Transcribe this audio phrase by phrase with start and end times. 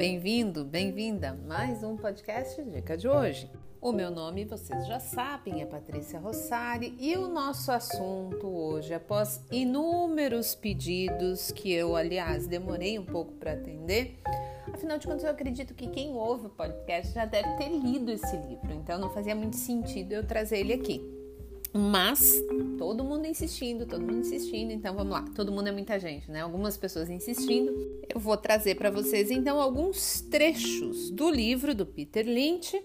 [0.00, 3.50] bem-vindo, bem-vinda mais um podcast Dica de hoje.
[3.82, 9.44] O meu nome vocês já sabem, é Patrícia Rossari e o nosso assunto hoje, após
[9.50, 14.18] inúmeros pedidos que eu, aliás, demorei um pouco para atender,
[14.72, 18.38] afinal de contas eu acredito que quem ouve o podcast já deve ter lido esse
[18.38, 21.19] livro, então não fazia muito sentido eu trazer ele aqui.
[21.72, 22.34] Mas
[22.76, 25.24] todo mundo insistindo, todo mundo insistindo, então vamos lá.
[25.34, 26.40] Todo mundo é muita gente, né?
[26.40, 27.72] Algumas pessoas insistindo.
[28.12, 32.82] Eu vou trazer para vocês então alguns trechos do livro do Peter Lynch,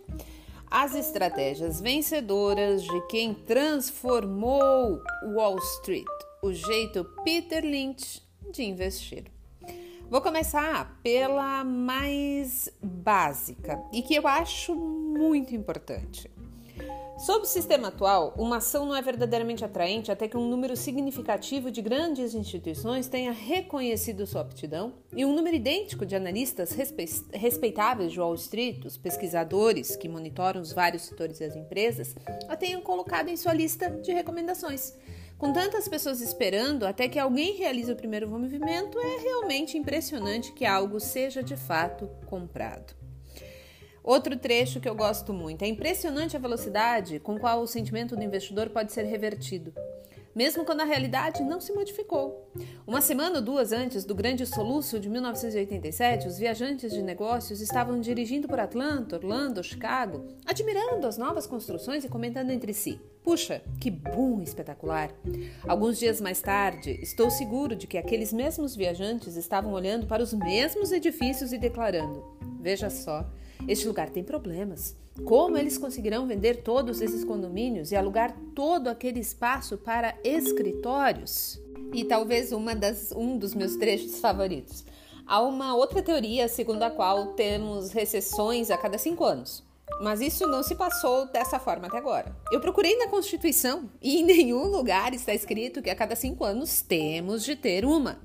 [0.70, 5.00] As estratégias vencedoras de quem transformou
[5.34, 6.06] Wall Street,
[6.42, 8.22] o jeito Peter Lynch
[8.52, 9.26] de investir.
[10.10, 16.30] Vou começar pela mais básica e que eu acho muito importante.
[17.18, 21.72] Sob o sistema atual, uma ação não é verdadeiramente atraente até que um número significativo
[21.72, 26.76] de grandes instituições tenha reconhecido sua aptidão e um número idêntico de analistas
[27.32, 32.14] respeitáveis de Wall Street, os pesquisadores que monitoram os vários setores das empresas,
[32.50, 34.94] a tenham colocado em sua lista de recomendações.
[35.38, 40.66] Com tantas pessoas esperando até que alguém realize o primeiro movimento, é realmente impressionante que
[40.66, 43.05] algo seja de fato comprado.
[44.06, 45.64] Outro trecho que eu gosto muito.
[45.64, 49.74] É impressionante a velocidade com qual o sentimento do investidor pode ser revertido,
[50.36, 52.48] mesmo quando a realidade não se modificou.
[52.86, 58.00] Uma semana ou duas antes do grande soluço de 1987, os viajantes de negócios estavam
[58.00, 63.90] dirigindo por Atlanta, Orlando, Chicago, admirando as novas construções e comentando entre si: Puxa, que
[63.90, 65.10] boom espetacular!
[65.68, 70.32] Alguns dias mais tarde, estou seguro de que aqueles mesmos viajantes estavam olhando para os
[70.32, 72.24] mesmos edifícios e declarando:
[72.62, 73.26] Veja só,
[73.68, 74.96] este lugar tem problemas.
[75.24, 81.60] Como eles conseguirão vender todos esses condomínios e alugar todo aquele espaço para escritórios?
[81.94, 84.84] E talvez uma das, um dos meus trechos favoritos.
[85.26, 89.64] Há uma outra teoria segundo a qual temos recessões a cada cinco anos.
[90.02, 92.36] Mas isso não se passou dessa forma até agora.
[92.52, 96.82] Eu procurei na Constituição e em nenhum lugar está escrito que a cada cinco anos
[96.82, 98.20] temos de ter uma.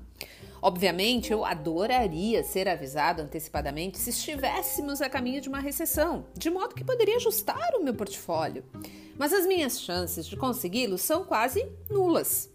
[0.61, 6.75] Obviamente, eu adoraria ser avisado antecipadamente se estivéssemos a caminho de uma recessão, de modo
[6.75, 8.63] que poderia ajustar o meu portfólio.
[9.17, 12.49] Mas as minhas chances de consegui-lo são quase nulas.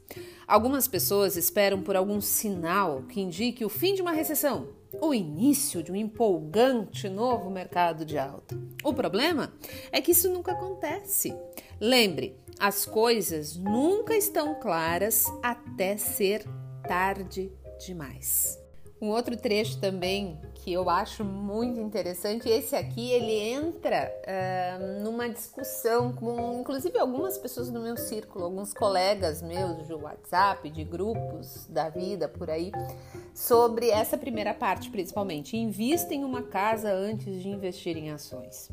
[0.46, 4.68] Algumas pessoas esperam por algum sinal que indique o fim de uma recessão,
[5.00, 8.56] o início de um empolgante novo mercado de alta.
[8.84, 9.52] O problema
[9.90, 11.34] é que isso nunca acontece.
[11.80, 16.44] Lembre, as coisas nunca estão claras até ser
[16.86, 18.58] tarde demais.
[19.00, 25.28] Um outro trecho também que eu acho muito interessante, esse aqui ele entra uh, numa
[25.28, 31.66] discussão com inclusive algumas pessoas do meu círculo, alguns colegas meus de WhatsApp, de grupos
[31.66, 32.72] da vida por aí,
[33.34, 35.58] sobre essa primeira parte principalmente.
[35.58, 38.70] Invista em uma casa antes de investir em ações.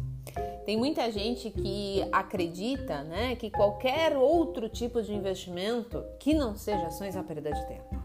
[0.66, 6.88] Tem muita gente que acredita né, que qualquer outro tipo de investimento que não seja
[6.88, 8.03] ações é uma perda de tempo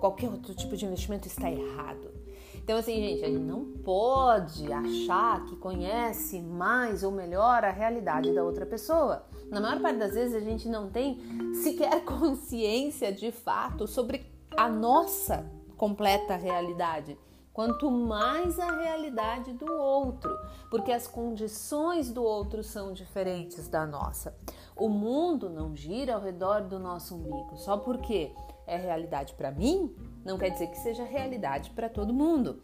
[0.00, 2.10] qualquer outro tipo de investimento está errado.
[2.56, 8.32] Então, assim, gente, a gente não pode achar que conhece mais ou melhor a realidade
[8.32, 9.24] da outra pessoa.
[9.50, 11.18] Na maior parte das vezes, a gente não tem
[11.62, 14.24] sequer consciência de fato sobre
[14.56, 17.18] a nossa completa realidade.
[17.52, 20.30] Quanto mais a realidade do outro,
[20.70, 24.36] porque as condições do outro são diferentes da nossa.
[24.76, 28.32] O mundo não gira ao redor do nosso umbigo, só porque
[28.70, 29.94] é realidade para mim,
[30.24, 32.62] não quer dizer que seja realidade para todo mundo.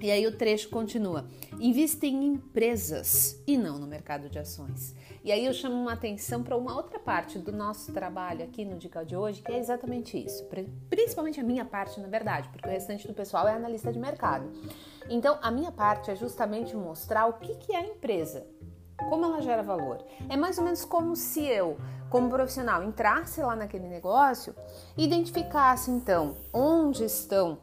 [0.00, 1.26] E aí o trecho continua:
[1.58, 4.94] invista em empresas e não no mercado de ações.
[5.24, 8.76] E aí eu chamo uma atenção para uma outra parte do nosso trabalho aqui no
[8.76, 10.46] Dica de hoje, que é exatamente isso.
[10.88, 14.52] Principalmente a minha parte, na verdade, porque o restante do pessoal é analista de mercado.
[15.08, 18.46] Então, a minha parte é justamente mostrar o que, que é a empresa,
[19.08, 20.04] como ela gera valor.
[20.28, 21.76] É mais ou menos como se eu,
[22.10, 24.54] como profissional, entrasse lá naquele negócio
[24.96, 27.58] e identificasse então onde estão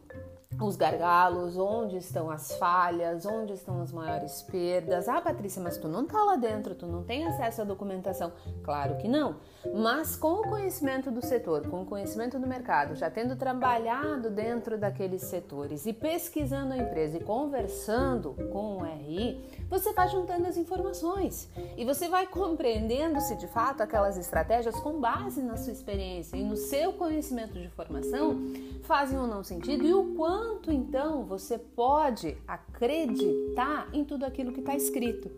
[0.61, 5.07] os gargalos, onde estão as falhas, onde estão as maiores perdas.
[5.07, 8.31] Ah, Patrícia, mas tu não tá lá dentro, tu não tem acesso à documentação.
[8.63, 9.37] Claro que não.
[9.71, 14.77] Mas com o conhecimento do setor, com o conhecimento do mercado, já tendo trabalhado dentro
[14.77, 19.39] daqueles setores e pesquisando a empresa e conversando com o RI,
[19.69, 24.99] você vai juntando as informações e você vai compreendendo se de fato aquelas estratégias com
[24.99, 28.41] base na sua experiência e no seu conhecimento de formação
[28.83, 34.59] fazem ou não sentido e o quanto então você pode acreditar em tudo aquilo que
[34.59, 35.31] está escrito.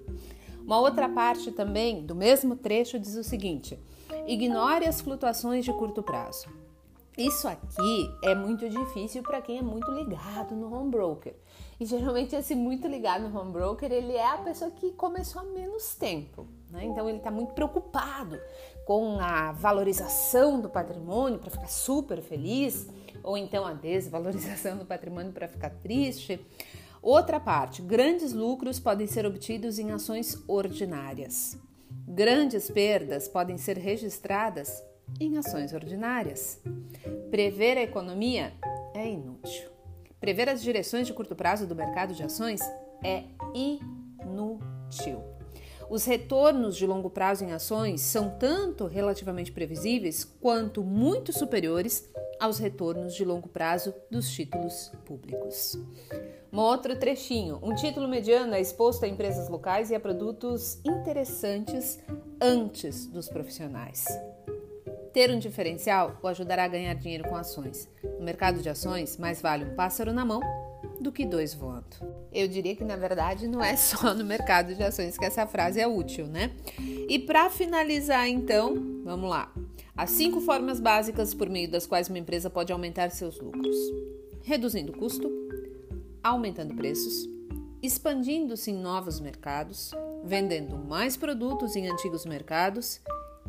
[0.66, 3.80] Uma outra parte também do mesmo trecho diz o seguinte:
[4.28, 6.48] ignore as flutuações de curto prazo.
[7.18, 11.34] Isso aqui é muito difícil para quem é muito ligado no home broker.
[11.80, 15.46] E geralmente esse muito ligado no home broker, ele é a pessoa que começou há
[15.46, 16.46] menos tempo.
[16.70, 16.84] Né?
[16.84, 18.38] Então ele está muito preocupado
[18.86, 22.88] com a valorização do patrimônio para ficar super feliz,
[23.24, 26.46] ou então a desvalorização do patrimônio para ficar triste.
[27.02, 31.58] Outra parte, grandes lucros podem ser obtidos em ações ordinárias.
[32.08, 34.84] Grandes perdas podem ser registradas
[35.20, 36.62] em ações ordinárias.
[37.30, 38.54] Prever a economia
[38.94, 39.70] é inútil.
[40.20, 42.62] Prever as direções de curto prazo do mercado de ações
[43.04, 45.24] é inútil.
[45.90, 52.10] Os retornos de longo prazo em ações são tanto relativamente previsíveis quanto muito superiores
[52.40, 55.78] aos retornos de longo prazo dos títulos públicos.
[56.52, 62.00] Um outro trechinho: um título mediano é exposto a empresas locais e a produtos interessantes
[62.42, 64.06] antes dos profissionais.
[65.14, 67.90] Ter um diferencial o ajudará a ganhar dinheiro com ações.
[68.20, 70.42] No mercado de ações, mais vale um pássaro na mão
[71.00, 71.86] do que dois voando.
[72.34, 75.80] Eu diria que na verdade não é só no mercado de ações que essa frase
[75.80, 76.52] é útil, né?
[77.08, 79.54] E para finalizar, então, vamos lá.
[79.98, 83.78] As cinco formas básicas por meio das quais uma empresa pode aumentar seus lucros:
[84.44, 85.32] reduzindo custo,
[86.22, 87.30] aumentando preços,
[87.82, 89.92] expandindo-se em novos mercados,
[90.26, 93.00] vendendo mais produtos em antigos mercados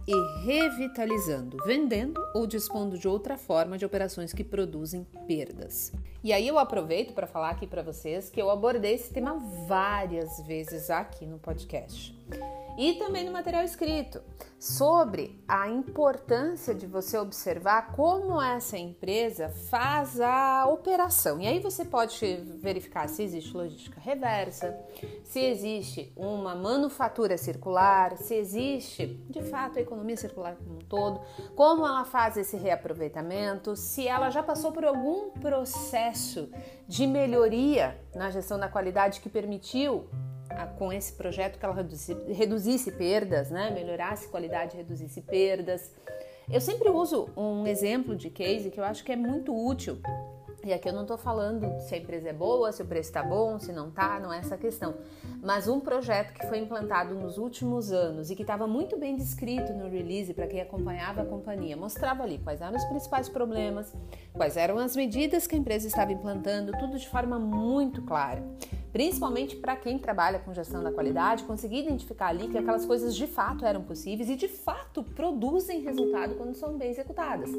[0.07, 5.93] e revitalizando, vendendo ou dispondo de outra forma de operações que produzem perdas.
[6.23, 10.41] E aí eu aproveito para falar aqui para vocês que eu abordei esse tema várias
[10.47, 12.17] vezes aqui no podcast
[12.77, 14.21] e também no material escrito
[14.59, 21.41] sobre a importância de você observar como essa empresa faz a operação.
[21.41, 24.77] E aí você pode verificar se existe logística reversa,
[25.25, 31.21] se existe uma manufatura circular, se existe de fato a economia circular como um todo,
[31.55, 36.49] como ela faz esse reaproveitamento, se ela já passou por algum processo
[36.89, 40.09] de melhoria na gestão da qualidade que permitiu
[40.79, 43.71] com esse projeto que ela reduzisse, reduzisse perdas, né?
[43.71, 45.93] melhorasse qualidade, reduzisse perdas.
[46.51, 50.01] Eu sempre uso um exemplo de case que eu acho que é muito útil
[50.67, 53.23] e aqui eu não estou falando se a empresa é boa, se o preço está
[53.23, 54.97] bom, se não está, não é essa a questão.
[55.41, 59.73] Mas um projeto que foi implantado nos últimos anos e que estava muito bem descrito
[59.73, 63.95] no release para quem acompanhava a companhia, mostrava ali quais eram os principais problemas,
[64.35, 68.43] quais eram as medidas que a empresa estava implantando, tudo de forma muito clara.
[68.97, 73.27] Principalmente para quem trabalha com gestão da qualidade, conseguir identificar ali que aquelas coisas de
[73.27, 77.51] fato eram possíveis e de fato produzem resultado quando são bem executadas,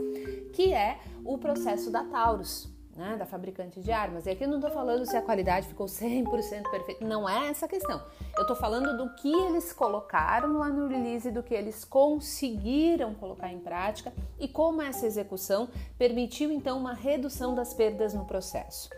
[0.54, 4.26] que é o processo da Taurus né, da fabricante de armas.
[4.26, 7.68] E aqui eu não estou falando se a qualidade ficou 100% perfeita, não é essa
[7.68, 8.02] a questão.
[8.36, 13.54] Eu estou falando do que eles colocaram lá no release, do que eles conseguiram colocar
[13.54, 15.70] em prática e como essa execução
[16.00, 18.90] permitiu então uma redução das perdas no processo.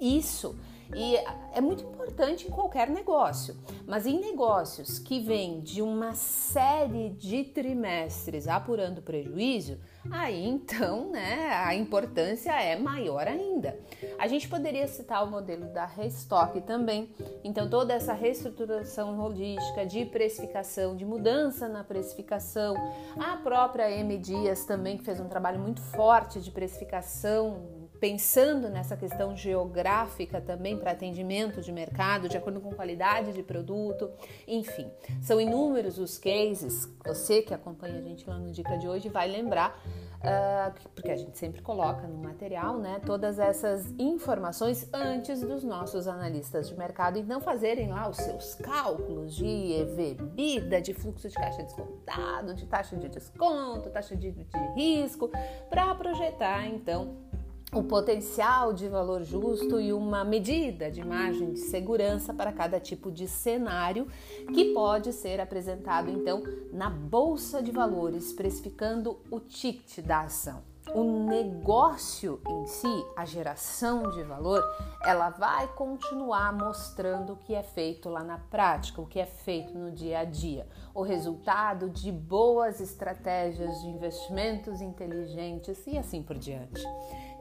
[0.00, 0.54] Isso
[0.92, 1.16] e
[1.54, 7.44] é muito importante em qualquer negócio, mas em negócios que vêm de uma série de
[7.44, 9.78] trimestres apurando prejuízo,
[10.10, 13.78] aí então né, a importância é maior ainda.
[14.18, 17.08] A gente poderia citar o modelo da Restock também,
[17.42, 22.74] então toda essa reestruturação logística de precificação, de mudança na precificação,
[23.18, 28.96] a própria M Dias também que fez um trabalho muito forte de precificação pensando nessa
[28.96, 34.10] questão geográfica também para atendimento de mercado, de acordo com qualidade de produto,
[34.46, 34.90] enfim,
[35.22, 36.88] são inúmeros os cases.
[37.04, 39.80] Você que acompanha a gente lá no Dica de hoje vai lembrar.
[40.24, 46.08] Uh, porque a gente sempre coloca no material, né, todas essas informações antes dos nossos
[46.08, 51.62] analistas de mercado então fazerem lá os seus cálculos de EV/EBITDA, de fluxo de caixa
[51.62, 55.30] descontado, de taxa de desconto, taxa de, de risco,
[55.68, 57.18] para projetar então
[57.74, 63.10] o potencial de valor justo e uma medida de margem de segurança para cada tipo
[63.10, 64.06] de cenário
[64.54, 70.62] que pode ser apresentado então na bolsa de valores, precificando o ticket da ação.
[70.94, 74.62] O negócio em si, a geração de valor,
[75.02, 79.76] ela vai continuar mostrando o que é feito lá na prática, o que é feito
[79.76, 86.38] no dia a dia, o resultado de boas estratégias de investimentos inteligentes e assim por
[86.38, 86.84] diante.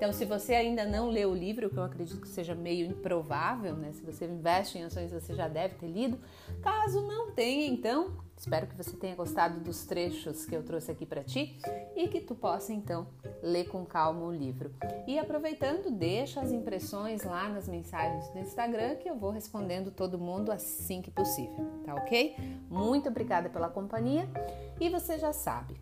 [0.04, 3.74] Então, se você ainda não leu o livro, que eu acredito que seja meio improvável,
[3.74, 3.94] né?
[3.94, 6.20] Se você investe em ações, você já deve ter lido.
[6.62, 11.06] Caso não tenha, então, espero que você tenha gostado dos trechos que eu trouxe aqui
[11.06, 11.58] para ti
[11.96, 13.08] e que tu possa então
[13.42, 14.76] ler com calma o livro.
[15.08, 20.20] E aproveitando, deixa as impressões lá nas mensagens do Instagram que eu vou respondendo todo
[20.20, 22.36] mundo assim que possível, tá ok?
[22.70, 24.28] Muito obrigada pela companhia
[24.82, 25.80] e você já sabe.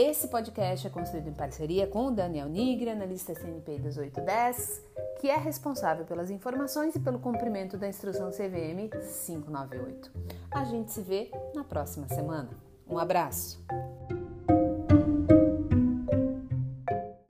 [0.00, 4.80] Esse podcast é construído em parceria com o Daniel Nigre, analista SNP 1810,
[5.20, 10.12] que é responsável pelas informações e pelo cumprimento da instrução CVM 598.
[10.52, 12.50] A gente se vê na próxima semana.
[12.88, 13.60] Um abraço!